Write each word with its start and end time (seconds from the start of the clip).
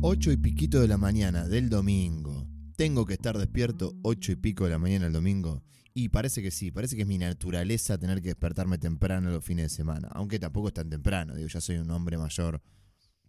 8 0.00 0.30
y 0.30 0.36
piquito 0.36 0.80
de 0.80 0.86
la 0.86 0.96
mañana 0.96 1.48
del 1.48 1.68
domingo. 1.68 2.46
Tengo 2.76 3.04
que 3.04 3.14
estar 3.14 3.36
despierto 3.36 3.96
8 4.02 4.30
y 4.30 4.36
pico 4.36 4.64
de 4.64 4.70
la 4.70 4.78
mañana 4.78 5.08
el 5.08 5.12
domingo. 5.12 5.64
Y 5.92 6.10
parece 6.10 6.40
que 6.40 6.52
sí, 6.52 6.70
parece 6.70 6.94
que 6.94 7.02
es 7.02 7.08
mi 7.08 7.18
naturaleza 7.18 7.98
tener 7.98 8.22
que 8.22 8.28
despertarme 8.28 8.78
temprano 8.78 9.28
los 9.30 9.44
fines 9.44 9.64
de 9.64 9.76
semana. 9.76 10.06
Aunque 10.12 10.38
tampoco 10.38 10.68
es 10.68 10.74
tan 10.74 10.88
temprano, 10.88 11.34
digo, 11.34 11.48
ya 11.48 11.60
soy 11.60 11.78
un 11.78 11.90
hombre 11.90 12.16
mayor. 12.16 12.62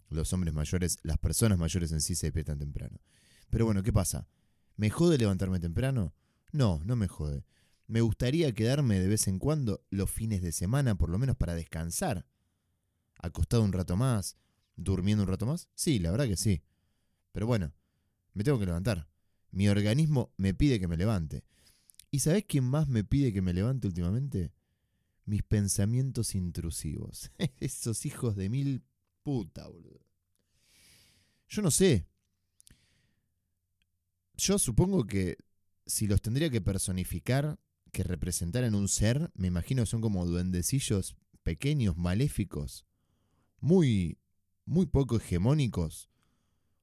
Los 0.09 0.31
hombres 0.31 0.53
mayores, 0.53 0.99
las 1.01 1.17
personas 1.17 1.57
mayores 1.57 1.91
en 1.91 2.01
sí 2.01 2.13
se 2.13 2.27
despiertan 2.27 2.59
temprano. 2.59 2.99
Pero 3.49 3.65
bueno, 3.65 3.81
¿qué 3.81 3.91
pasa? 3.91 4.27
¿Me 4.75 4.91
jode 4.91 5.17
levantarme 5.17 5.59
temprano? 5.59 6.13
No, 6.51 6.81
no 6.85 6.95
me 6.95 7.07
jode. 7.07 7.45
Me 7.87 8.01
gustaría 8.01 8.53
quedarme 8.53 8.99
de 8.99 9.07
vez 9.07 9.27
en 9.27 9.39
cuando 9.39 9.83
los 9.89 10.11
fines 10.11 10.43
de 10.43 10.51
semana, 10.51 10.93
por 10.93 11.09
lo 11.09 11.17
menos 11.17 11.35
para 11.35 11.55
descansar. 11.55 12.27
Acostado 13.19 13.63
un 13.63 13.73
rato 13.73 13.97
más, 13.97 14.37
durmiendo 14.79 15.23
un 15.23 15.29
rato 15.29 15.45
más. 15.45 15.69
Sí, 15.75 15.99
la 15.99 16.11
verdad 16.11 16.27
que 16.27 16.37
sí. 16.37 16.61
Pero 17.31 17.47
bueno, 17.47 17.73
me 18.33 18.43
tengo 18.43 18.59
que 18.59 18.65
levantar. 18.65 19.07
Mi 19.51 19.67
organismo 19.69 20.33
me 20.37 20.53
pide 20.53 20.79
que 20.79 20.87
me 20.87 20.97
levante. 20.97 21.43
¿Y 22.11 22.19
sabés 22.19 22.45
quién 22.45 22.63
más 22.63 22.87
me 22.87 23.03
pide 23.03 23.33
que 23.33 23.41
me 23.41 23.53
levante 23.53 23.87
últimamente? 23.87 24.51
Mis 25.25 25.43
pensamientos 25.43 26.35
intrusivos. 26.35 27.31
Esos 27.59 28.05
hijos 28.05 28.35
de 28.35 28.49
mil 28.49 28.83
puta, 29.23 29.67
boludo. 29.67 30.01
Yo 31.47 31.61
no 31.61 31.71
sé. 31.71 32.07
Yo 34.35 34.57
supongo 34.57 35.05
que 35.05 35.37
si 35.85 36.07
los 36.07 36.21
tendría 36.21 36.49
que 36.49 36.61
personificar, 36.61 37.59
que 37.91 38.03
representaran 38.03 38.75
un 38.75 38.87
ser, 38.87 39.31
me 39.33 39.47
imagino 39.47 39.83
que 39.83 39.87
son 39.87 40.01
como 40.01 40.25
duendecillos 40.25 41.17
pequeños, 41.43 41.97
maléficos, 41.97 42.85
muy, 43.59 44.17
muy 44.69 44.85
poco 44.85 45.17
hegemónicos, 45.17 46.09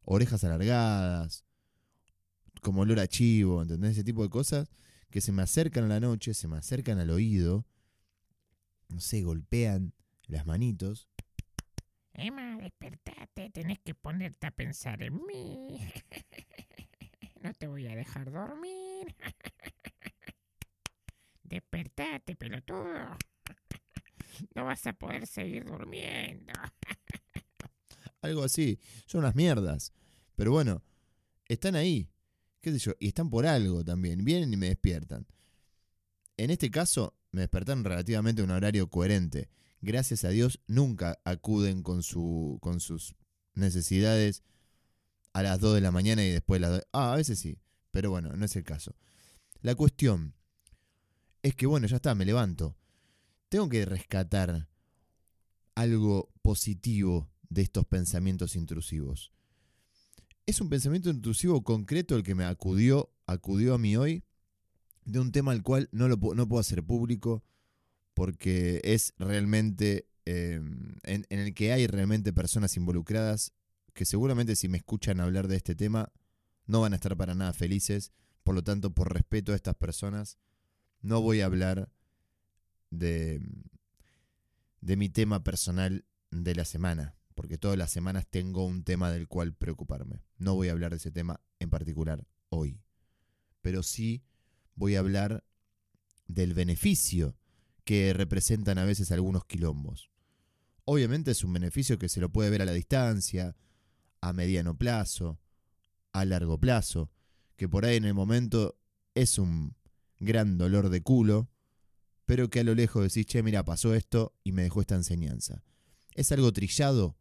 orejas 0.02 0.42
alargadas, 0.42 1.44
como 2.61 2.80
olor 2.83 2.98
a 2.98 3.06
chivo, 3.06 3.62
¿entendés? 3.62 3.92
Ese 3.92 4.05
tipo 4.05 4.24
de 4.24 4.28
cosas 4.28 4.69
que 5.08 5.20
se 5.20 5.30
me 5.30 5.42
acercan 5.42 5.84
a 5.84 5.88
la 5.88 6.00
noche, 6.00 6.34
se 6.34 6.48
me 6.48 6.56
acercan 6.56 6.98
al 6.98 7.11
oído, 7.11 7.64
no 8.88 8.98
sé, 9.00 9.22
golpean 9.22 9.94
las 10.27 10.46
manitos. 10.46 11.08
Emma, 12.12 12.56
despertate, 12.56 13.50
tenés 13.50 13.78
que 13.78 13.94
ponerte 13.94 14.48
a 14.48 14.50
pensar 14.50 15.02
en 15.02 15.24
mí. 15.24 15.78
No 17.42 17.52
te 17.55 17.68
voy 17.68 17.86
a 17.86 17.94
dejar 17.94 18.33
dormir. 18.33 19.14
Despertate, 21.44 22.34
pelotudo. 22.34 23.16
No 24.55 24.64
vas 24.64 24.84
a 24.86 24.92
poder 24.92 25.27
seguir 25.27 25.64
durmiendo. 25.64 26.52
Algo 28.27 28.44
así. 28.44 28.78
Son 29.06 29.20
unas 29.20 29.34
mierdas. 29.34 29.92
Pero 30.34 30.52
bueno, 30.52 30.82
están 31.46 31.77
ahí. 31.77 32.10
¿Qué 32.60 32.72
sé 32.72 32.78
yo? 32.78 32.92
Y 32.98 33.08
están 33.08 33.30
por 33.30 33.46
algo 33.46 33.84
también. 33.84 34.24
Vienen 34.24 34.52
y 34.52 34.56
me 34.56 34.68
despiertan. 34.68 35.27
En 36.36 36.50
este 36.50 36.70
caso, 36.70 37.16
me 37.30 37.42
despertaron 37.42 37.84
relativamente 37.84 38.42
a 38.42 38.44
un 38.44 38.50
horario 38.50 38.91
coherente. 38.91 39.48
Gracias 39.80 40.24
a 40.24 40.30
Dios, 40.30 40.60
nunca 40.66 41.20
acuden 41.24 41.83
con, 41.83 42.02
su, 42.02 42.58
con 42.60 42.80
sus 42.80 43.14
necesidades 43.55 44.42
a 45.33 45.42
las 45.42 45.61
2 45.61 45.77
de 45.77 45.80
la 45.80 45.90
mañana 45.90 46.24
y 46.24 46.30
después 46.30 46.61
las 46.61 46.70
2. 46.70 46.83
Ah, 46.92 47.12
a 47.12 47.16
veces 47.16 47.38
sí. 47.38 47.58
Pero 47.90 48.11
bueno, 48.11 48.34
no 48.36 48.44
es 48.44 48.56
el 48.56 48.64
caso. 48.64 48.96
La 49.61 49.74
cuestión 49.74 50.34
es 51.42 51.55
que, 51.55 51.66
bueno, 51.66 51.86
ya 51.86 51.96
está, 51.96 52.14
me 52.14 52.24
levanto. 52.24 52.77
Tengo 53.48 53.68
que 53.68 53.84
rescatar 53.84 54.68
algo 55.74 56.30
positivo 56.42 57.30
de 57.48 57.62
estos 57.62 57.86
pensamientos 57.86 58.56
intrusivos. 58.56 59.33
Es 60.47 60.61
un 60.61 60.69
pensamiento 60.69 61.11
intrusivo 61.11 61.62
concreto 61.64 62.16
el 62.16 62.22
que 62.22 62.34
me 62.34 62.44
acudió, 62.44 63.11
acudió 63.27 63.75
a 63.75 63.78
mí 63.78 63.97
hoy 63.97 64.25
de 65.05 65.20
un 65.20 65.33
tema 65.33 65.52
al 65.52 65.62
cual 65.62 65.89
no, 65.92 66.08
lo, 66.08 66.17
no 66.17 66.48
puedo 66.48 66.61
hacer 66.61 66.83
público 66.84 67.45
porque 68.14 68.80
es 68.84 69.14
realmente 69.18 70.08
eh, 70.24 70.61
en, 71.02 71.27
en 71.29 71.39
el 71.39 71.55
que 71.55 71.73
hay 71.73 71.86
realmente 71.86 72.33
personas 72.33 72.77
involucradas 72.77 73.52
que 73.92 74.05
seguramente 74.05 74.57
si 74.57 74.68
me 74.68 74.78
escuchan 74.78 75.20
hablar 75.20 75.48
de 75.48 75.57
este 75.57 75.74
tema 75.74 76.13
no 76.67 76.80
van 76.80 76.92
a 76.92 76.96
estar 76.96 77.17
para 77.17 77.34
nada 77.34 77.52
felices. 77.52 78.13
Por 78.45 78.55
lo 78.55 78.63
tanto, 78.63 78.90
por 78.92 79.13
respeto 79.13 79.52
a 79.52 79.57
estas 79.57 79.74
personas, 79.74 80.39
no 81.01 81.20
voy 81.20 81.40
a 81.40 81.46
hablar 81.46 81.90
de, 82.90 83.40
de 84.80 84.96
mi 84.96 85.08
tema 85.08 85.42
personal 85.42 86.05
de 86.30 86.55
la 86.55 86.64
semana, 86.64 87.15
porque 87.36 87.58
todas 87.58 87.77
las 87.77 87.92
semanas 87.92 88.27
tengo 88.29 88.64
un 88.64 88.83
tema 88.83 89.13
del 89.13 89.29
cual 89.29 89.55
preocuparme. 89.55 90.23
No 90.39 90.55
voy 90.55 90.69
a 90.69 90.73
hablar 90.73 90.91
de 90.91 90.97
ese 90.97 91.13
tema 91.13 91.41
en 91.61 91.69
particular 91.70 92.27
hoy, 92.48 92.80
pero 93.61 93.83
sí 93.83 94.24
voy 94.74 94.97
a 94.97 95.01
hablar 95.01 95.45
del 96.27 96.55
beneficio 96.55 97.36
que 97.85 98.14
representan 98.14 98.79
a 98.79 98.85
veces 98.85 99.13
algunos 99.13 99.45
quilombos. 99.45 100.11
Obviamente 100.86 101.30
es 101.30 101.45
un 101.45 101.52
beneficio 101.52 101.98
que 101.98 102.08
se 102.08 102.20
lo 102.20 102.30
puede 102.33 102.48
ver 102.48 102.63
a 102.63 102.64
la 102.64 102.73
distancia, 102.73 103.55
a 104.23 104.33
mediano 104.33 104.77
plazo, 104.77 105.39
a 106.13 106.25
largo 106.25 106.58
plazo, 106.58 107.13
que 107.57 107.69
por 107.69 107.85
ahí 107.85 107.96
en 107.96 108.07
el 108.07 108.14
momento 108.14 108.79
es 109.14 109.39
un 109.39 109.77
gran 110.19 110.57
dolor 110.57 110.89
de 110.89 111.02
culo, 111.02 111.51
pero 112.25 112.48
que 112.48 112.61
a 112.61 112.64
lo 112.64 112.75
lejos 112.75 113.02
decís, 113.02 113.27
che, 113.27 113.42
mira, 113.42 113.63
pasó 113.63 113.95
esto 113.95 114.35
y 114.42 114.52
me 114.52 114.63
dejó 114.63 114.80
esta 114.80 114.95
enseñanza. 114.95 115.63
¿Es 116.14 116.33
algo 116.33 116.51
trillado? 116.52 117.19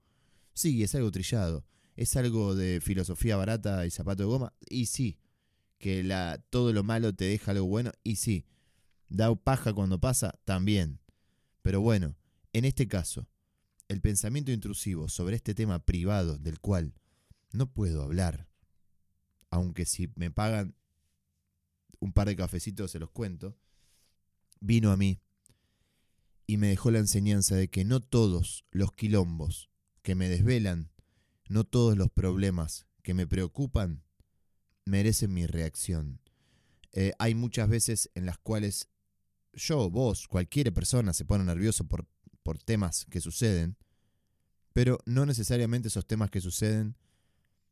Sí, 0.55 0.81
es 0.81 0.95
algo 0.95 1.11
trillado. 1.11 1.65
¿Es 1.95 2.15
algo 2.15 2.55
de 2.55 2.81
filosofía 2.81 3.37
barata 3.37 3.85
y 3.85 3.91
zapato 3.91 4.23
de 4.23 4.29
goma? 4.29 4.53
Y 4.69 4.87
sí. 4.87 5.19
Que 5.77 6.03
todo 6.49 6.73
lo 6.73 6.83
malo 6.83 7.13
te 7.13 7.25
deja 7.25 7.51
algo 7.51 7.67
bueno. 7.67 7.91
Y 8.03 8.15
sí. 8.15 8.45
¿Da 9.09 9.35
paja 9.35 9.73
cuando 9.73 9.99
pasa? 9.99 10.39
También. 10.45 10.99
Pero 11.61 11.81
bueno, 11.81 12.15
en 12.53 12.65
este 12.65 12.87
caso, 12.87 13.27
el 13.89 14.01
pensamiento 14.01 14.51
intrusivo 14.51 15.09
sobre 15.09 15.35
este 15.35 15.53
tema 15.53 15.85
privado 15.85 16.37
del 16.37 16.59
cual 16.59 16.93
no 17.51 17.71
puedo 17.71 18.01
hablar, 18.01 18.47
aunque 19.49 19.85
si 19.85 20.09
me 20.15 20.31
pagan 20.31 20.75
un 21.99 22.13
par 22.13 22.27
de 22.27 22.35
cafecitos 22.35 22.91
se 22.91 22.99
los 22.99 23.11
cuento, 23.11 23.57
vino 24.59 24.91
a 24.91 24.97
mí 24.97 25.21
y 26.47 26.57
me 26.57 26.67
dejó 26.67 26.91
la 26.91 26.99
enseñanza 26.99 27.55
de 27.55 27.69
que 27.69 27.83
no 27.83 28.01
todos 28.01 28.65
los 28.71 28.91
quilombos 28.93 29.69
que 30.05 30.15
me 30.15 30.29
desvelan, 30.29 30.89
no 31.49 31.65
todos 31.65 31.97
los 31.97 32.09
problemas 32.09 32.87
que 33.03 33.13
me 33.13 33.27
preocupan, 33.27 34.03
merecen 34.85 35.33
mi 35.33 35.45
reacción. 35.45 36.21
Eh, 36.93 37.11
hay 37.19 37.35
muchas 37.35 37.67
veces 37.67 38.09
en 38.15 38.25
las 38.25 38.37
cuales 38.37 38.87
yo, 39.51 39.89
vos, 39.89 40.29
cualquier 40.29 40.73
persona 40.73 41.11
se 41.11 41.25
pone 41.25 41.43
nervioso 41.43 41.85
por 41.85 42.07
por 42.45 42.59
temas 42.59 43.07
que 43.09 43.21
suceden, 43.21 43.75
pero 44.71 44.99
no 45.07 45.25
necesariamente 45.25 45.87
esos 45.87 46.05
temas 46.05 46.29
que 46.29 46.41
suceden 46.41 46.95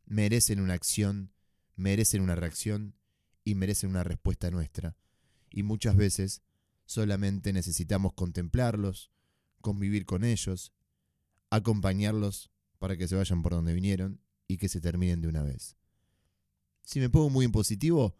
merecen 0.05 0.59
una 0.59 0.73
acción, 0.73 1.31
merecen 1.75 2.23
una 2.23 2.33
reacción 2.33 2.95
y 3.43 3.53
merecen 3.53 3.91
una 3.91 4.03
respuesta 4.03 4.49
nuestra. 4.49 4.97
Y 5.51 5.61
muchas 5.61 5.95
veces 5.95 6.41
solamente 6.85 7.53
necesitamos 7.53 8.13
contemplarlos, 8.13 9.11
convivir 9.61 10.07
con 10.07 10.23
ellos, 10.23 10.73
acompañarlos 11.55 12.51
para 12.79 12.97
que 12.97 13.07
se 13.07 13.15
vayan 13.15 13.41
por 13.41 13.53
donde 13.53 13.73
vinieron 13.73 14.19
y 14.47 14.57
que 14.57 14.69
se 14.69 14.81
terminen 14.81 15.21
de 15.21 15.27
una 15.27 15.43
vez. 15.43 15.77
Si 16.83 16.99
me 16.99 17.09
pongo 17.09 17.29
muy 17.29 17.45
impositivo, 17.45 18.15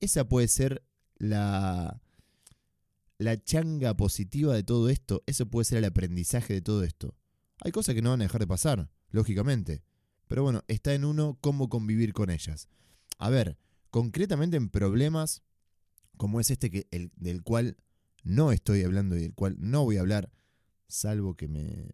esa 0.00 0.28
puede 0.28 0.48
ser 0.48 0.84
la, 1.16 2.00
la 3.18 3.42
changa 3.42 3.96
positiva 3.96 4.54
de 4.54 4.64
todo 4.64 4.88
esto, 4.88 5.22
eso 5.26 5.46
puede 5.46 5.64
ser 5.64 5.78
el 5.78 5.84
aprendizaje 5.84 6.54
de 6.54 6.62
todo 6.62 6.82
esto. 6.82 7.14
Hay 7.60 7.72
cosas 7.72 7.94
que 7.94 8.02
no 8.02 8.10
van 8.10 8.22
a 8.22 8.24
dejar 8.24 8.40
de 8.40 8.46
pasar, 8.46 8.90
lógicamente. 9.10 9.82
Pero 10.26 10.42
bueno, 10.42 10.64
está 10.68 10.94
en 10.94 11.04
uno 11.04 11.38
cómo 11.40 11.68
convivir 11.68 12.12
con 12.12 12.30
ellas. 12.30 12.68
A 13.18 13.30
ver, 13.30 13.58
concretamente 13.90 14.56
en 14.56 14.68
problemas 14.68 15.42
como 16.16 16.40
es 16.40 16.50
este 16.50 16.70
que, 16.70 16.86
el, 16.90 17.12
del 17.16 17.42
cual 17.42 17.76
no 18.24 18.52
estoy 18.52 18.82
hablando 18.82 19.16
y 19.16 19.20
del 19.20 19.34
cual 19.34 19.56
no 19.58 19.84
voy 19.84 19.96
a 19.96 20.00
hablar, 20.00 20.30
salvo 20.88 21.36
que 21.36 21.48
me 21.48 21.88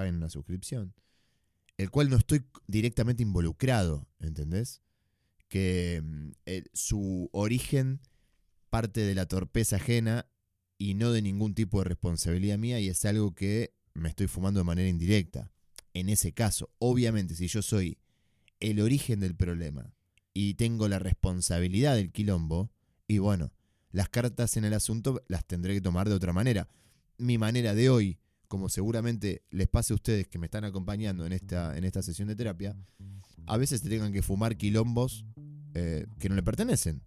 paguen 0.00 0.16
una 0.16 0.30
suscripción, 0.30 0.94
el 1.76 1.90
cual 1.90 2.08
no 2.08 2.16
estoy 2.16 2.42
directamente 2.66 3.22
involucrado, 3.22 4.08
¿entendés? 4.18 4.80
Que 5.48 6.00
mm, 6.02 6.30
su 6.72 7.28
origen 7.32 8.00
parte 8.70 9.02
de 9.02 9.14
la 9.14 9.26
torpeza 9.26 9.76
ajena 9.76 10.26
y 10.78 10.94
no 10.94 11.12
de 11.12 11.20
ningún 11.20 11.54
tipo 11.54 11.80
de 11.80 11.84
responsabilidad 11.84 12.56
mía 12.56 12.80
y 12.80 12.88
es 12.88 13.04
algo 13.04 13.34
que 13.34 13.74
me 13.92 14.08
estoy 14.08 14.26
fumando 14.26 14.60
de 14.60 14.64
manera 14.64 14.88
indirecta. 14.88 15.50
En 15.92 16.08
ese 16.08 16.32
caso, 16.32 16.70
obviamente, 16.78 17.34
si 17.34 17.46
yo 17.46 17.60
soy 17.60 17.98
el 18.58 18.80
origen 18.80 19.20
del 19.20 19.36
problema 19.36 19.92
y 20.32 20.54
tengo 20.54 20.88
la 20.88 20.98
responsabilidad 20.98 21.96
del 21.96 22.10
quilombo, 22.10 22.70
y 23.06 23.18
bueno, 23.18 23.52
las 23.90 24.08
cartas 24.08 24.56
en 24.56 24.64
el 24.64 24.72
asunto 24.72 25.22
las 25.28 25.44
tendré 25.44 25.74
que 25.74 25.82
tomar 25.82 26.08
de 26.08 26.14
otra 26.14 26.32
manera. 26.32 26.68
Mi 27.18 27.36
manera 27.36 27.74
de 27.74 27.90
hoy, 27.90 28.18
como 28.50 28.68
seguramente 28.68 29.44
les 29.50 29.68
pase 29.68 29.92
a 29.92 29.94
ustedes 29.94 30.26
que 30.26 30.40
me 30.40 30.46
están 30.46 30.64
acompañando 30.64 31.24
en 31.24 31.32
esta, 31.32 31.78
en 31.78 31.84
esta 31.84 32.02
sesión 32.02 32.26
de 32.26 32.34
terapia, 32.34 32.76
a 33.46 33.56
veces 33.56 33.80
te 33.80 33.88
tengan 33.88 34.12
que 34.12 34.22
fumar 34.22 34.56
quilombos 34.56 35.24
eh, 35.74 36.08
que 36.18 36.28
no 36.28 36.34
le 36.34 36.42
pertenecen. 36.42 37.00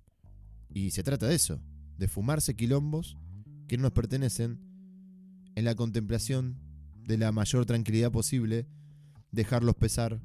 Y 0.69 0.92
se 0.92 1.04
trata 1.04 1.28
de 1.28 1.36
eso, 1.36 1.60
de 1.98 2.07
fumarse 2.07 2.56
quilombos 2.56 3.18
que 3.68 3.75
no 3.75 3.84
nos 3.84 3.92
pertenecen 3.92 4.57
en 5.56 5.66
la 5.66 5.75
contemplación 5.75 6.62
de 7.06 7.18
la 7.18 7.34
mayor 7.34 7.66
tranquilidad 7.66 8.10
posible, 8.10 8.66
dejarlos 9.34 9.75
pesar, 9.75 10.22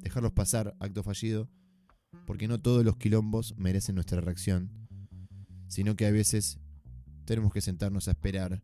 dejarlos 0.00 0.32
pasar, 0.32 0.76
acto 0.78 1.02
fallido, 1.02 1.48
porque 2.26 2.48
no 2.48 2.60
todos 2.60 2.84
los 2.84 2.98
quilombos 2.98 3.54
merecen 3.56 3.94
nuestra 3.94 4.20
reacción, 4.20 4.70
sino 5.68 5.96
que 5.96 6.04
a 6.04 6.10
veces 6.10 6.58
tenemos 7.24 7.50
que 7.50 7.62
sentarnos 7.62 8.08
a 8.08 8.10
esperar 8.10 8.60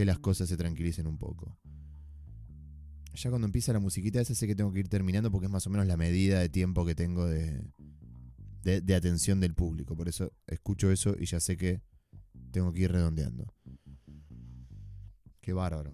que 0.00 0.06
las 0.06 0.18
cosas 0.18 0.48
se 0.48 0.56
tranquilicen 0.56 1.06
un 1.06 1.18
poco. 1.18 1.58
Ya 3.12 3.28
cuando 3.28 3.44
empieza 3.44 3.74
la 3.74 3.80
musiquita 3.80 4.18
esa 4.18 4.34
sé 4.34 4.46
que 4.46 4.54
tengo 4.54 4.72
que 4.72 4.80
ir 4.80 4.88
terminando 4.88 5.30
porque 5.30 5.44
es 5.44 5.52
más 5.52 5.66
o 5.66 5.70
menos 5.70 5.86
la 5.86 5.98
medida 5.98 6.40
de 6.40 6.48
tiempo 6.48 6.86
que 6.86 6.94
tengo 6.94 7.26
de, 7.26 7.62
de, 8.62 8.94
atención 8.94 9.40
del 9.40 9.52
público. 9.52 9.94
Por 9.94 10.08
eso 10.08 10.32
escucho 10.46 10.90
eso 10.90 11.16
y 11.20 11.26
ya 11.26 11.38
sé 11.38 11.58
que 11.58 11.82
tengo 12.50 12.72
que 12.72 12.80
ir 12.80 12.92
redondeando. 12.92 13.52
Qué 15.42 15.52
bárbaro. 15.52 15.92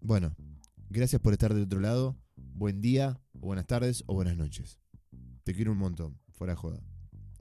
Bueno, 0.00 0.36
gracias 0.88 1.20
por 1.20 1.32
estar 1.32 1.54
del 1.54 1.64
otro 1.64 1.80
lado. 1.80 2.16
Buen 2.36 2.80
día, 2.80 3.20
o 3.32 3.46
buenas 3.46 3.66
tardes, 3.66 4.04
o 4.06 4.14
buenas 4.14 4.36
noches. 4.36 4.78
Te 5.42 5.56
quiero 5.56 5.72
un 5.72 5.78
montón. 5.78 6.20
Fuera 6.28 6.54
joda. 6.54 6.80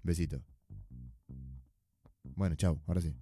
Besito. 0.02 0.42
Bueno, 2.36 2.56
chao. 2.56 2.82
Ahora 2.88 3.02
sí. 3.02 3.14